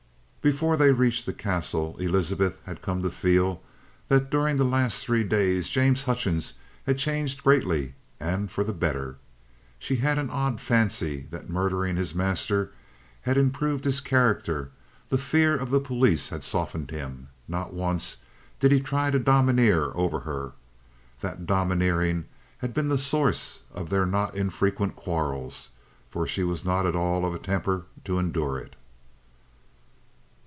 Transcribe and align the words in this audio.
Before 0.43 0.75
they 0.75 0.91
reached 0.91 1.27
the 1.27 1.33
Castle, 1.33 1.95
Elizabeth 1.99 2.59
had 2.65 2.81
come 2.81 3.03
to 3.03 3.11
feel 3.11 3.61
that 4.07 4.31
during 4.31 4.57
the 4.57 4.63
last 4.63 5.05
three 5.05 5.23
days 5.23 5.69
James 5.69 6.01
Hutchings 6.05 6.53
had 6.87 6.97
changed 6.97 7.43
greatly, 7.43 7.93
and 8.19 8.49
for 8.49 8.63
the 8.63 8.73
better. 8.73 9.17
She 9.77 9.97
had 9.97 10.17
an 10.17 10.31
odd 10.31 10.59
fancy 10.59 11.27
that 11.29 11.47
murdering 11.51 11.95
his 11.95 12.15
master 12.15 12.71
had 13.21 13.37
improved 13.37 13.85
his 13.85 14.01
character; 14.01 14.71
the 15.09 15.19
fear 15.19 15.55
of 15.55 15.69
the 15.69 15.79
police 15.79 16.29
had 16.29 16.43
softened 16.43 16.89
him. 16.89 17.27
Not 17.47 17.71
once 17.71 18.23
did 18.59 18.71
he 18.71 18.79
try 18.79 19.11
to 19.11 19.19
domineer 19.19 19.91
over 19.93 20.21
her. 20.21 20.53
That 21.19 21.45
domineering 21.45 22.25
had 22.57 22.73
been 22.73 22.87
the 22.89 22.97
source 22.97 23.59
of 23.71 23.91
their 23.91 24.07
not 24.07 24.33
infrequent 24.33 24.95
quarrels, 24.95 25.69
for 26.09 26.25
she 26.25 26.43
was 26.43 26.65
not 26.65 26.87
at 26.87 26.95
all 26.95 27.25
of 27.25 27.35
a 27.35 27.37
temper 27.37 27.85
to 28.05 28.17
endure 28.17 28.57
it. 28.57 28.75